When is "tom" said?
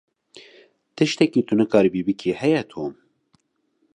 2.71-2.93